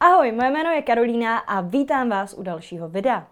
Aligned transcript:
Ahoj, 0.00 0.32
moje 0.32 0.50
jméno 0.50 0.70
je 0.70 0.82
Karolína 0.82 1.38
a 1.38 1.60
vítám 1.60 2.08
vás 2.08 2.34
u 2.34 2.42
dalšího 2.42 2.88
videa. 2.88 3.26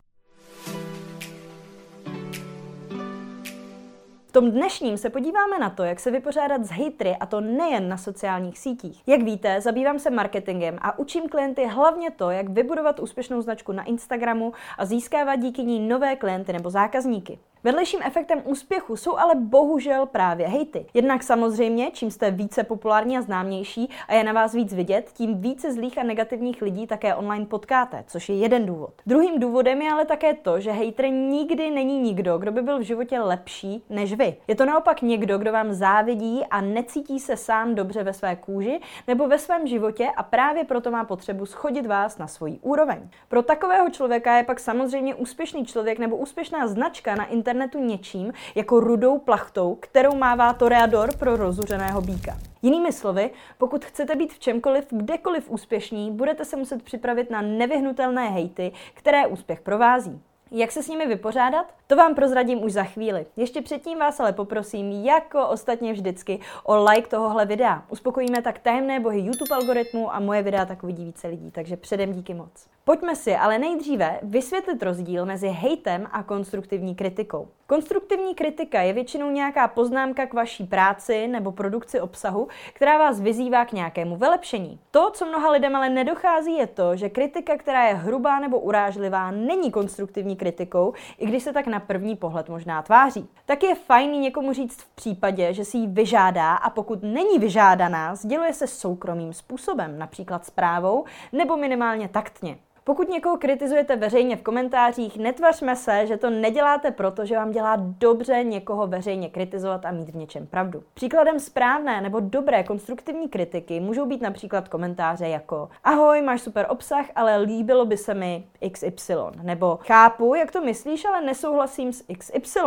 V 4.27 4.33
tom 4.33 4.51
dnešním 4.51 4.97
se 4.97 5.11
podíváme 5.11 5.59
na 5.59 5.71
to, 5.71 5.85
jak 5.85 6.01
se 6.01 6.11
vypořádat 6.11 6.65
s 6.65 6.71
hejtry 6.71 7.17
a 7.21 7.27
to 7.27 7.41
nejen 7.41 7.89
na 7.89 7.97
sociálních 7.97 8.59
sítích. 8.59 9.09
Jak 9.09 9.23
víte, 9.23 9.61
zabývám 9.61 9.99
se 9.99 10.11
marketingem 10.11 10.79
a 10.83 10.99
učím 10.99 11.29
klienty 11.29 11.67
hlavně 11.67 12.11
to, 12.11 12.31
jak 12.31 12.49
vybudovat 12.49 13.01
úspěšnou 13.01 13.41
značku 13.41 13.73
na 13.73 13.83
Instagramu 13.83 14.53
a 14.79 14.85
získávat 14.85 15.37
díky 15.37 15.63
ní 15.63 15.89
nové 15.89 16.17
klienty 16.17 16.53
nebo 16.53 16.71
zákazníky. 16.71 17.39
Vedlejším 17.67 18.01
efektem 18.05 18.43
úspěchu 18.45 18.97
jsou 18.97 19.17
ale 19.17 19.35
bohužel 19.35 20.07
právě 20.07 20.49
hejty. 20.49 20.87
Jednak 20.95 21.23
samozřejmě, 21.23 21.91
čím 21.91 22.11
jste 22.11 22.31
více 22.31 22.65
populární 22.65 23.19
a 23.19 23.23
známější 23.23 23.91
a 24.09 24.15
je 24.15 24.25
na 24.25 24.33
vás 24.33 24.55
víc 24.55 24.75
vidět, 24.75 25.11
tím 25.15 25.41
více 25.41 25.73
zlých 25.73 25.99
a 25.99 26.03
negativních 26.03 26.63
lidí 26.63 26.87
také 26.87 27.15
online 27.15 27.47
potkáte, 27.47 28.05
což 28.07 28.29
je 28.29 28.37
jeden 28.37 28.67
důvod. 28.67 28.91
Druhým 29.07 29.41
důvodem 29.41 29.83
je 29.83 29.93
ale 29.93 30.05
také 30.05 30.35
to, 30.35 30.61
že 30.61 30.71
hejtr 30.71 31.09
nikdy 31.09 31.71
není 31.71 32.01
nikdo, 32.01 32.39
kdo 32.39 32.53
by 32.53 32.63
byl 32.63 32.79
v 32.79 32.83
životě 32.83 33.21
lepší 33.21 33.85
než 33.91 34.13
vy. 34.13 34.37
Je 34.49 34.55
to 34.55 34.65
naopak 34.65 35.03
někdo, 35.03 35.39
kdo 35.39 35.53
vám 35.53 35.73
závidí 35.73 36.45
a 36.51 36.61
necítí 36.61 37.21
se 37.21 37.37
sám 37.37 37.75
dobře 37.75 38.03
ve 38.03 38.13
své 38.13 38.37
kůži 38.37 38.81
nebo 39.09 39.29
ve 39.29 39.39
svém 39.39 39.67
životě 39.67 40.09
a 40.17 40.23
právě 40.23 40.65
proto 40.65 40.91
má 40.91 41.05
potřebu 41.05 41.47
schodit 41.47 41.87
vás 41.87 42.19
na 42.19 42.27
svoji 42.27 42.59
úroveň. 42.63 43.09
Pro 43.29 43.43
takového 43.43 43.91
člověka 43.91 44.37
je 44.37 44.45
pak 44.45 44.61
samozřejmě 44.61 45.15
úspěšný 45.15 45.67
člověk 45.67 45.99
nebo 45.99 46.17
úspěšná 46.17 46.67
značka 46.67 47.15
na 47.15 47.25
internetu 47.25 47.56
internetu 47.57 47.85
něčím 47.85 48.33
jako 48.55 48.81
rudou 48.81 49.19
plachtou, 49.19 49.75
kterou 49.75 50.15
mává 50.15 50.53
toreador 50.53 51.17
pro 51.17 51.37
rozuřeného 51.37 52.01
býka. 52.01 52.37
Jinými 52.63 52.93
slovy, 52.93 53.31
pokud 53.59 53.85
chcete 53.85 54.17
být 54.17 54.33
v 54.33 54.39
čemkoliv, 54.39 54.87
kdekoliv 54.91 55.51
úspěšní, 55.51 56.11
budete 56.11 56.45
se 56.45 56.57
muset 56.57 56.83
připravit 56.83 57.31
na 57.31 57.43
nevyhnutelné 57.43 58.31
hejty, 58.31 58.73
které 58.95 59.27
úspěch 59.27 59.61
provází. 59.61 60.21
Jak 60.51 60.73
se 60.73 60.83
s 60.83 60.89
nimi 60.89 61.07
vypořádat? 61.07 61.75
To 61.87 61.97
vám 61.97 62.15
prozradím 62.15 62.63
už 62.63 62.73
za 62.73 62.85
chvíli. 62.85 63.27
Ještě 63.37 63.63
předtím 63.63 63.99
vás 63.99 64.21
ale 64.21 64.33
poprosím, 64.33 64.93
jako 64.93 65.49
ostatně 65.49 65.93
vždycky, 65.93 66.41
o 66.65 66.85
like 66.85 67.09
tohohle 67.09 67.47
videa. 67.47 67.83
Uspokojíme 67.91 68.43
tak 68.43 68.59
tajemné 68.59 69.01
bohy 69.01 69.21
YouTube 69.21 69.55
algoritmu 69.55 70.15
a 70.15 70.21
moje 70.21 70.43
videa 70.43 70.67
tak 70.67 70.83
uvidí 70.83 71.05
více 71.05 71.29
lidí, 71.29 71.51
takže 71.51 71.77
předem 71.77 72.13
díky 72.13 72.35
moc. 72.35 72.76
Pojďme 72.89 73.17
si 73.17 73.37
ale 73.37 73.59
nejdříve 73.59 74.21
vysvětlit 74.23 74.83
rozdíl 74.83 75.27
mezi 75.27 75.49
hejtem 75.49 76.07
a 76.13 76.23
konstruktivní 76.23 76.95
kritikou. 76.95 77.49
Konstruktivní 77.67 78.35
kritika 78.35 78.83
je 78.83 78.93
většinou 78.93 79.31
nějaká 79.31 79.69
poznámka 79.69 80.27
k 80.27 80.35
vaší 80.35 80.65
práci 80.65 81.27
nebo 81.29 81.53
produkci 81.53 82.01
obsahu, 82.01 82.49
která 82.73 82.99
vás 82.99 83.21
vyzývá 83.21 83.65
k 83.65 83.73
nějakému 83.73 84.17
vylepšení. 84.17 84.81
To, 84.91 85.11
co 85.11 85.27
mnoha 85.27 85.51
lidem 85.51 85.77
ale 85.77 85.89
nedochází, 85.89 86.57
je 86.57 86.67
to, 86.67 86.97
že 86.97 87.09
kritika, 87.09 87.57
která 87.57 87.89
je 87.89 87.95
hrubá 87.95 88.41
nebo 88.41 88.61
urážlivá, 88.61 89.31
není 89.31 89.71
konstruktivní 89.71 90.37
kritikou, 90.37 90.93
i 91.19 91.27
když 91.27 91.43
se 91.43 91.53
tak 91.53 91.67
na 91.67 91.81
první 91.81 92.17
pohled 92.17 92.49
možná 92.49 92.83
tváří. 92.83 93.29
Tak 93.47 93.63
je 93.63 93.75
fajn 93.75 94.11
někomu 94.11 94.53
říct 94.53 94.83
v 94.83 94.89
případě, 94.95 95.55
že 95.55 95.65
si 95.65 95.79
ji 95.79 95.87
vyžádá 95.87 96.55
a 96.55 96.71
pokud 96.71 97.03
není 97.03 97.39
vyžádaná, 97.39 98.15
sděluje 98.15 98.53
se 98.53 98.67
soukromým 98.67 99.33
způsobem, 99.33 99.99
například 99.99 100.47
zprávou 100.47 101.05
nebo 101.33 101.57
minimálně 101.57 102.09
taktně. 102.09 102.59
Pokud 102.87 103.09
někoho 103.09 103.37
kritizujete 103.37 103.97
veřejně 103.97 104.37
v 104.37 104.43
komentářích, 104.43 105.19
netvařme 105.19 105.77
se, 105.77 106.07
že 106.07 106.17
to 106.17 106.31
neděláte 106.31 106.91
proto, 106.91 107.25
že 107.25 107.37
vám 107.37 107.51
dělá 107.51 107.77
dobře 107.79 108.45
někoho 108.45 108.87
veřejně 108.87 109.29
kritizovat 109.29 109.85
a 109.85 109.91
mít 109.91 110.09
v 110.09 110.17
něčem 110.17 110.47
pravdu. 110.47 110.83
Příkladem 110.95 111.41
správné 111.41 112.01
nebo 112.01 112.21
dobré 112.21 112.65
konstruktivní 112.65 113.29
kritiky 113.29 113.81
můžou 113.81 114.07
být 114.07 114.21
například 114.21 114.69
komentáře 114.69 115.29
jako 115.29 115.69
Ahoj, 115.85 116.23
máš 116.23 116.41
super 116.41 116.67
obsah, 116.69 117.07
ale 117.15 117.37
líbilo 117.37 117.85
by 117.85 117.97
se 117.97 118.15
mi 118.15 118.47
XY. 118.73 119.15
Nebo 119.43 119.79
chápu, 119.83 120.35
jak 120.35 120.53
to 120.53 120.61
myslíš, 120.61 121.05
ale 121.05 121.21
nesouhlasím 121.21 121.93
s 121.93 122.05
XY. 122.19 122.61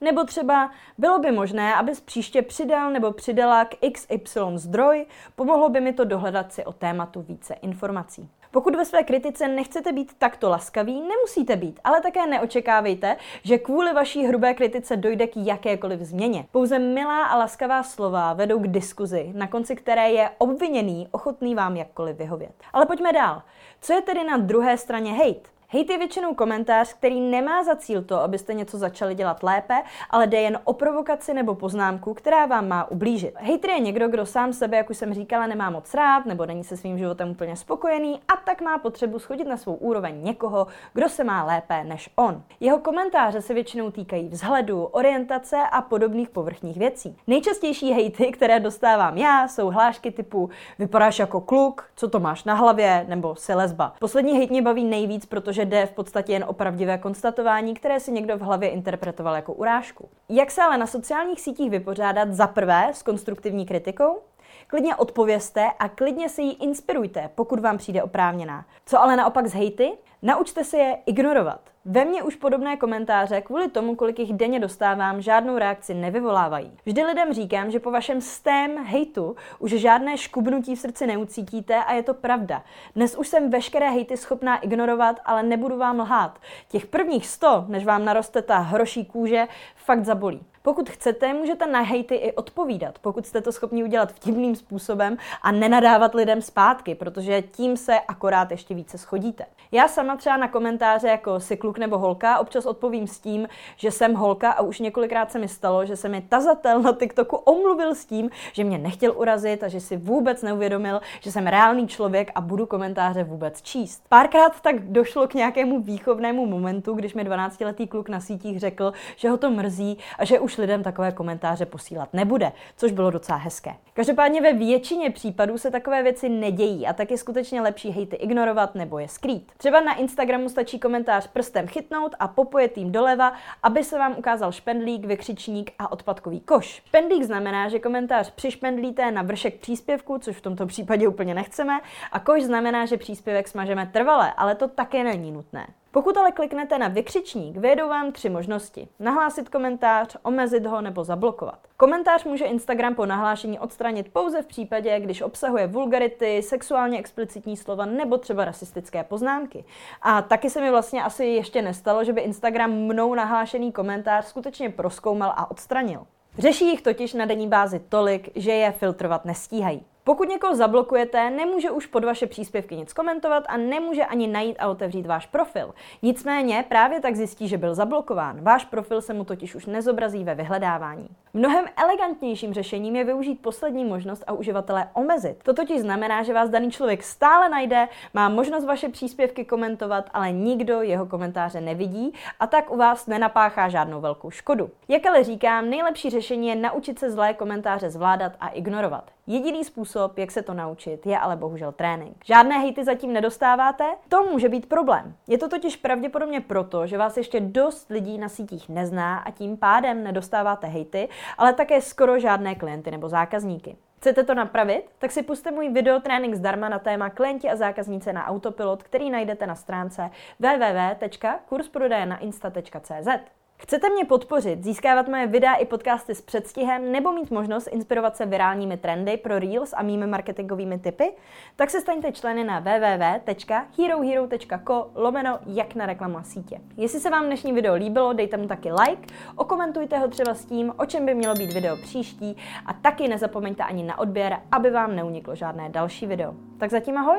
Nebo 0.00 0.24
třeba 0.24 0.70
bylo 0.98 1.18
by 1.18 1.32
možné, 1.32 1.74
abys 1.74 2.00
příště 2.00 2.42
přidal 2.42 2.90
nebo 2.90 3.12
přidala 3.12 3.64
k 3.64 3.74
XY 3.92 4.40
zdroj, 4.54 5.06
pomohlo 5.36 5.68
by 5.68 5.80
mi 5.80 5.92
to 5.92 6.04
dohledat 6.04 6.52
si 6.52 6.64
o 6.64 6.72
tématu 6.72 7.22
více 7.22 7.54
informací. 7.54 8.28
Pokud 8.50 8.76
ve 8.76 8.84
své 8.84 9.02
kritice 9.02 9.48
nechcete 9.48 9.92
být 9.92 10.12
takto 10.18 10.48
laskaví, 10.48 11.00
nemusíte 11.00 11.56
být, 11.56 11.80
ale 11.84 12.00
také 12.00 12.26
neočekávejte, 12.26 13.16
že 13.42 13.58
kvůli 13.58 13.92
vaší 13.92 14.26
hrubé 14.26 14.54
kritice 14.54 14.96
dojde 14.96 15.26
k 15.26 15.36
jakékoliv 15.36 16.00
změně. 16.00 16.46
Pouze 16.52 16.78
milá 16.78 17.24
a 17.24 17.38
laskavá 17.38 17.82
slova 17.82 18.32
vedou 18.32 18.58
k 18.58 18.68
diskuzi, 18.68 19.32
na 19.34 19.46
konci 19.46 19.76
které 19.76 20.10
je 20.10 20.30
obviněný 20.38 21.08
ochotný 21.10 21.54
vám 21.54 21.76
jakkoliv 21.76 22.16
vyhovět. 22.16 22.52
Ale 22.72 22.86
pojďme 22.86 23.12
dál. 23.12 23.42
Co 23.80 23.92
je 23.92 24.02
tedy 24.02 24.24
na 24.24 24.36
druhé 24.36 24.78
straně 24.78 25.12
hate? 25.12 25.57
Hate 25.70 25.92
je 25.92 25.98
většinou 25.98 26.34
komentář, 26.34 26.94
který 26.94 27.20
nemá 27.20 27.64
za 27.64 27.76
cíl 27.76 28.02
to, 28.02 28.20
abyste 28.20 28.54
něco 28.54 28.78
začali 28.78 29.14
dělat 29.14 29.42
lépe, 29.42 29.74
ale 30.10 30.26
jde 30.26 30.40
jen 30.40 30.58
o 30.64 30.72
provokaci 30.72 31.34
nebo 31.34 31.54
poznámku, 31.54 32.14
která 32.14 32.46
vám 32.46 32.68
má 32.68 32.90
ublížit. 32.90 33.34
Hater 33.36 33.70
je 33.70 33.80
někdo, 33.80 34.08
kdo 34.08 34.26
sám 34.26 34.52
sebe, 34.52 34.76
jak 34.76 34.90
už 34.90 34.96
jsem 34.96 35.14
říkala, 35.14 35.46
nemá 35.46 35.70
moc 35.70 35.94
rád 35.94 36.26
nebo 36.26 36.46
není 36.46 36.64
se 36.64 36.76
svým 36.76 36.98
životem 36.98 37.30
úplně 37.30 37.56
spokojený 37.56 38.20
a 38.28 38.36
tak 38.36 38.60
má 38.60 38.78
potřebu 38.78 39.18
schodit 39.18 39.46
na 39.46 39.56
svou 39.56 39.74
úroveň 39.74 40.24
někoho, 40.24 40.66
kdo 40.94 41.08
se 41.08 41.24
má 41.24 41.44
lépe 41.44 41.84
než 41.84 42.10
on. 42.16 42.42
Jeho 42.60 42.78
komentáře 42.78 43.42
se 43.42 43.54
většinou 43.54 43.90
týkají 43.90 44.28
vzhledu, 44.28 44.84
orientace 44.84 45.56
a 45.72 45.82
podobných 45.82 46.28
povrchních 46.28 46.76
věcí. 46.76 47.16
Nejčastější 47.26 47.92
hejty, 47.92 48.32
které 48.32 48.60
dostávám 48.60 49.18
já, 49.18 49.48
jsou 49.48 49.70
hlášky 49.70 50.10
typu 50.10 50.50
vypadáš 50.78 51.18
jako 51.18 51.40
kluk, 51.40 51.84
co 51.96 52.08
to 52.08 52.20
máš 52.20 52.44
na 52.44 52.54
hlavě, 52.54 53.04
nebo 53.08 53.34
si 53.34 53.54
lesba. 53.54 53.94
Poslední 54.00 54.36
hejt 54.36 54.50
mě 54.50 54.62
baví 54.62 54.84
nejvíc, 54.84 55.26
protože 55.26 55.57
protože 55.58 55.70
jde 55.70 55.86
v 55.86 55.92
podstatě 55.92 56.32
jen 56.32 56.44
o 56.48 56.52
pravdivé 56.52 56.98
konstatování, 56.98 57.74
které 57.74 58.00
si 58.00 58.12
někdo 58.12 58.38
v 58.38 58.40
hlavě 58.40 58.68
interpretoval 58.68 59.34
jako 59.34 59.52
urážku. 59.52 60.08
Jak 60.28 60.50
se 60.50 60.62
ale 60.62 60.78
na 60.78 60.86
sociálních 60.86 61.40
sítích 61.40 61.70
vypořádat 61.70 62.32
za 62.32 62.46
prvé 62.46 62.90
s 62.92 63.02
konstruktivní 63.02 63.66
kritikou? 63.66 64.18
Klidně 64.66 64.96
odpovězte 64.96 65.66
a 65.78 65.88
klidně 65.88 66.28
se 66.28 66.42
jí 66.42 66.52
inspirujte, 66.52 67.30
pokud 67.34 67.60
vám 67.60 67.78
přijde 67.78 68.02
oprávněná. 68.02 68.64
Co 68.86 69.00
ale 69.00 69.16
naopak 69.16 69.46
z 69.46 69.54
hejty? 69.54 69.92
Naučte 70.22 70.64
se 70.64 70.76
je 70.76 70.98
ignorovat. 71.06 71.60
Ve 71.90 72.04
mně 72.04 72.22
už 72.22 72.36
podobné 72.36 72.76
komentáře 72.76 73.40
kvůli 73.40 73.68
tomu, 73.68 73.94
kolik 73.94 74.18
jich 74.18 74.32
denně 74.32 74.60
dostávám, 74.60 75.22
žádnou 75.22 75.58
reakci 75.58 75.94
nevyvolávají. 75.94 76.72
Vždy 76.86 77.04
lidem 77.04 77.32
říkám, 77.32 77.70
že 77.70 77.80
po 77.80 77.90
vašem 77.90 78.20
stém 78.20 78.84
hejtu 78.84 79.36
už 79.58 79.70
žádné 79.70 80.18
škubnutí 80.18 80.76
v 80.76 80.78
srdci 80.78 81.06
neucítíte 81.06 81.84
a 81.84 81.92
je 81.92 82.02
to 82.02 82.14
pravda. 82.14 82.62
Dnes 82.96 83.16
už 83.16 83.28
jsem 83.28 83.50
veškeré 83.50 83.90
hejty 83.90 84.16
schopná 84.16 84.56
ignorovat, 84.56 85.16
ale 85.24 85.42
nebudu 85.42 85.78
vám 85.78 86.00
lhát. 86.00 86.38
Těch 86.68 86.86
prvních 86.86 87.26
sto, 87.26 87.64
než 87.68 87.84
vám 87.84 88.04
naroste 88.04 88.42
ta 88.42 88.58
hroší 88.58 89.04
kůže, 89.04 89.46
fakt 89.76 90.04
zabolí. 90.04 90.40
Pokud 90.62 90.90
chcete, 90.90 91.34
můžete 91.34 91.66
na 91.66 91.80
hejty 91.80 92.14
i 92.14 92.32
odpovídat, 92.32 92.98
pokud 92.98 93.26
jste 93.26 93.40
to 93.40 93.52
schopni 93.52 93.84
udělat 93.84 94.12
vtipným 94.12 94.56
způsobem 94.56 95.16
a 95.42 95.52
nenadávat 95.52 96.14
lidem 96.14 96.42
zpátky, 96.42 96.94
protože 96.94 97.42
tím 97.42 97.76
se 97.76 98.00
akorát 98.00 98.50
ještě 98.50 98.74
více 98.74 98.98
schodíte. 98.98 99.44
Já 99.72 99.88
sama 99.88 100.16
třeba 100.16 100.36
na 100.36 100.48
komentáře 100.48 101.08
jako 101.08 101.40
si 101.40 101.56
kluk 101.56 101.78
nebo 101.78 101.98
holka 101.98 102.38
občas 102.38 102.66
odpovím 102.66 103.06
s 103.06 103.20
tím, 103.20 103.48
že 103.76 103.90
jsem 103.90 104.14
holka 104.14 104.50
a 104.50 104.62
už 104.62 104.78
několikrát 104.80 105.32
se 105.32 105.38
mi 105.38 105.48
stalo, 105.48 105.86
že 105.86 105.96
se 105.96 106.08
mi 106.08 106.20
tazatel 106.20 106.82
na 106.82 106.92
TikToku 106.92 107.36
omluvil 107.36 107.94
s 107.94 108.04
tím, 108.04 108.30
že 108.52 108.64
mě 108.64 108.78
nechtěl 108.78 109.12
urazit 109.16 109.62
a 109.62 109.68
že 109.68 109.80
si 109.80 109.96
vůbec 109.96 110.42
neuvědomil, 110.42 111.00
že 111.20 111.32
jsem 111.32 111.46
reálný 111.46 111.88
člověk 111.88 112.30
a 112.34 112.40
budu 112.40 112.66
komentáře 112.66 113.24
vůbec 113.24 113.62
číst. 113.62 114.02
Párkrát 114.08 114.60
tak 114.60 114.80
došlo 114.80 115.28
k 115.28 115.34
nějakému 115.34 115.80
výchovnému 115.80 116.46
momentu, 116.46 116.94
když 116.94 117.14
mi 117.14 117.24
12-letý 117.24 117.86
kluk 117.86 118.08
na 118.08 118.20
sítích 118.20 118.60
řekl, 118.60 118.92
že 119.16 119.30
ho 119.30 119.36
to 119.36 119.50
mrzí 119.50 119.98
a 120.18 120.24
že 120.24 120.40
už 120.40 120.57
lidem 120.58 120.82
takové 120.82 121.12
komentáře 121.12 121.66
posílat 121.66 122.14
nebude, 122.14 122.52
což 122.76 122.92
bylo 122.92 123.10
docela 123.10 123.38
hezké. 123.38 123.74
Každopádně 123.92 124.40
ve 124.40 124.52
většině 124.52 125.10
případů 125.10 125.58
se 125.58 125.70
takové 125.70 126.02
věci 126.02 126.28
nedějí 126.28 126.86
a 126.86 126.92
tak 126.92 127.10
je 127.10 127.18
skutečně 127.18 127.60
lepší 127.60 127.90
hejty 127.90 128.16
ignorovat 128.16 128.74
nebo 128.74 128.98
je 128.98 129.08
skrýt. 129.08 129.52
Třeba 129.56 129.80
na 129.80 129.94
Instagramu 129.94 130.48
stačí 130.48 130.78
komentář 130.78 131.26
prstem 131.26 131.66
chytnout 131.66 132.14
a 132.18 132.28
popojet 132.28 132.72
tým 132.72 132.92
doleva, 132.92 133.32
aby 133.62 133.84
se 133.84 133.98
vám 133.98 134.14
ukázal 134.18 134.52
špendlík, 134.52 135.04
vykřičník 135.04 135.70
a 135.78 135.92
odpadkový 135.92 136.40
koš. 136.40 136.82
Špendlík 136.86 137.22
znamená, 137.22 137.68
že 137.68 137.78
komentář 137.78 138.30
přišpendlíte 138.30 139.10
na 139.10 139.22
vršek 139.22 139.60
příspěvku, 139.60 140.18
což 140.18 140.36
v 140.36 140.40
tomto 140.40 140.66
případě 140.66 141.08
úplně 141.08 141.34
nechceme, 141.34 141.80
a 142.12 142.20
koš 142.20 142.42
znamená, 142.42 142.86
že 142.86 142.96
příspěvek 142.96 143.48
smažeme 143.48 143.86
trvale, 143.86 144.32
ale 144.36 144.54
to 144.54 144.68
také 144.68 145.04
není 145.04 145.32
nutné. 145.32 145.66
Pokud 145.90 146.16
ale 146.16 146.32
kliknete 146.32 146.78
na 146.78 146.88
vykřičník, 146.88 147.56
vyjedou 147.56 147.88
vám 147.88 148.12
tři 148.12 148.30
možnosti. 148.30 148.88
Nahlásit 148.98 149.48
komentář, 149.48 150.16
omezit 150.22 150.66
ho 150.66 150.80
nebo 150.80 151.04
zablokovat. 151.04 151.58
Komentář 151.76 152.24
může 152.24 152.44
Instagram 152.44 152.94
po 152.94 153.06
nahlášení 153.06 153.58
odstranit 153.58 154.12
pouze 154.12 154.42
v 154.42 154.46
případě, 154.46 155.00
když 155.00 155.22
obsahuje 155.22 155.66
vulgarity, 155.66 156.42
sexuálně 156.42 156.98
explicitní 156.98 157.56
slova 157.56 157.86
nebo 157.86 158.18
třeba 158.18 158.44
rasistické 158.44 159.04
poznámky. 159.04 159.64
A 160.02 160.22
taky 160.22 160.50
se 160.50 160.60
mi 160.60 160.70
vlastně 160.70 161.02
asi 161.02 161.24
ještě 161.24 161.62
nestalo, 161.62 162.04
že 162.04 162.12
by 162.12 162.20
Instagram 162.20 162.72
mnou 162.72 163.14
nahlášený 163.14 163.72
komentář 163.72 164.24
skutečně 164.24 164.70
proskoumal 164.70 165.32
a 165.36 165.50
odstranil. 165.50 166.06
Řeší 166.38 166.68
jich 166.68 166.82
totiž 166.82 167.14
na 167.14 167.24
denní 167.24 167.48
bázi 167.48 167.80
tolik, 167.88 168.30
že 168.34 168.52
je 168.52 168.72
filtrovat 168.72 169.24
nestíhají. 169.24 169.82
Pokud 170.08 170.28
někoho 170.28 170.54
zablokujete, 170.54 171.30
nemůže 171.30 171.70
už 171.70 171.86
pod 171.86 172.04
vaše 172.04 172.26
příspěvky 172.26 172.76
nic 172.76 172.92
komentovat 172.92 173.44
a 173.48 173.56
nemůže 173.56 174.04
ani 174.04 174.26
najít 174.26 174.56
a 174.58 174.68
otevřít 174.68 175.06
váš 175.06 175.26
profil. 175.26 175.74
Nicméně 176.02 176.64
právě 176.68 177.00
tak 177.00 177.16
zjistí, 177.16 177.48
že 177.48 177.58
byl 177.58 177.74
zablokován. 177.74 178.40
Váš 178.40 178.64
profil 178.64 179.02
se 179.02 179.14
mu 179.14 179.24
totiž 179.24 179.54
už 179.54 179.66
nezobrazí 179.66 180.24
ve 180.24 180.34
vyhledávání. 180.34 181.08
Mnohem 181.34 181.64
elegantnějším 181.76 182.54
řešením 182.54 182.96
je 182.96 183.04
využít 183.04 183.42
poslední 183.42 183.84
možnost 183.84 184.24
a 184.26 184.32
uživatele 184.32 184.88
omezit. 184.92 185.42
To 185.42 185.54
totiž 185.54 185.80
znamená, 185.80 186.22
že 186.22 186.34
vás 186.34 186.50
daný 186.50 186.70
člověk 186.70 187.02
stále 187.02 187.48
najde, 187.48 187.88
má 188.14 188.28
možnost 188.28 188.64
vaše 188.64 188.88
příspěvky 188.88 189.44
komentovat, 189.44 190.04
ale 190.12 190.32
nikdo 190.32 190.82
jeho 190.82 191.06
komentáře 191.06 191.60
nevidí 191.60 192.12
a 192.40 192.46
tak 192.46 192.72
u 192.72 192.76
vás 192.76 193.06
nenapáchá 193.06 193.68
žádnou 193.68 194.00
velkou 194.00 194.30
škodu. 194.30 194.70
Jak 194.88 195.06
ale 195.06 195.24
říkám, 195.24 195.70
nejlepší 195.70 196.10
řešení 196.10 196.48
je 196.48 196.56
naučit 196.56 196.98
se 196.98 197.10
zlé 197.10 197.34
komentáře 197.34 197.90
zvládat 197.90 198.32
a 198.40 198.48
ignorovat. 198.48 199.17
Jediný 199.30 199.64
způsob, 199.64 200.18
jak 200.18 200.30
se 200.30 200.42
to 200.42 200.54
naučit, 200.54 201.06
je 201.06 201.18
ale 201.18 201.36
bohužel 201.36 201.72
trénink. 201.72 202.16
Žádné 202.24 202.58
hejty 202.58 202.84
zatím 202.84 203.12
nedostáváte? 203.12 203.84
To 204.08 204.22
může 204.22 204.48
být 204.48 204.68
problém. 204.68 205.14
Je 205.26 205.38
to 205.38 205.48
totiž 205.48 205.76
pravděpodobně 205.76 206.40
proto, 206.40 206.86
že 206.86 206.98
vás 206.98 207.16
ještě 207.16 207.40
dost 207.40 207.90
lidí 207.90 208.18
na 208.18 208.28
sítích 208.28 208.68
nezná 208.68 209.18
a 209.18 209.30
tím 209.30 209.56
pádem 209.56 210.04
nedostáváte 210.04 210.66
hejty, 210.66 211.08
ale 211.38 211.52
také 211.52 211.80
skoro 211.80 212.18
žádné 212.18 212.54
klienty 212.54 212.90
nebo 212.90 213.08
zákazníky. 213.08 213.76
Chcete 213.98 214.24
to 214.24 214.34
napravit? 214.34 214.84
Tak 214.98 215.10
si 215.10 215.22
puste 215.22 215.50
můj 215.50 215.68
videotrénink 215.68 216.34
zdarma 216.34 216.68
na 216.68 216.78
téma 216.78 217.10
klienti 217.10 217.50
a 217.50 217.56
zákazníci 217.56 218.12
na 218.12 218.26
autopilot, 218.26 218.82
který 218.82 219.10
najdete 219.10 219.46
na 219.46 219.54
stránce 219.54 220.10
www.kursprodejnainsta.cz. 220.38 223.37
Chcete 223.60 223.90
mě 223.90 224.04
podpořit, 224.04 224.64
získávat 224.64 225.08
moje 225.08 225.26
videa 225.26 225.54
i 225.54 225.64
podcasty 225.64 226.14
s 226.14 226.20
předstihem 226.20 226.92
nebo 226.92 227.12
mít 227.12 227.30
možnost 227.30 227.66
inspirovat 227.66 228.16
se 228.16 228.26
virálními 228.26 228.76
trendy 228.76 229.16
pro 229.16 229.38
Reels 229.38 229.74
a 229.76 229.82
mými 229.82 230.06
marketingovými 230.06 230.78
typy? 230.78 231.12
Tak 231.56 231.70
se 231.70 231.80
staňte 231.80 232.12
členy 232.12 232.44
na 232.44 232.60
www.herohero.co 232.60 234.90
lomeno 234.94 235.38
jak 235.46 235.74
na 235.74 235.86
reklamu 235.86 236.18
a 236.18 236.22
sítě. 236.22 236.60
Jestli 236.76 237.00
se 237.00 237.10
vám 237.10 237.26
dnešní 237.26 237.52
video 237.52 237.74
líbilo, 237.74 238.12
dejte 238.12 238.36
mu 238.36 238.48
taky 238.48 238.72
like, 238.72 239.14
okomentujte 239.36 239.98
ho 239.98 240.08
třeba 240.08 240.34
s 240.34 240.44
tím, 240.44 240.72
o 240.76 240.86
čem 240.86 241.06
by 241.06 241.14
mělo 241.14 241.34
být 241.34 241.52
video 241.52 241.76
příští 241.76 242.36
a 242.66 242.72
taky 242.72 243.08
nezapomeňte 243.08 243.62
ani 243.62 243.82
na 243.82 243.98
odběr, 243.98 244.40
aby 244.52 244.70
vám 244.70 244.96
neuniklo 244.96 245.34
žádné 245.34 245.68
další 245.68 246.06
video. 246.06 246.34
Tak 246.58 246.70
zatím 246.70 246.98
ahoj! 246.98 247.18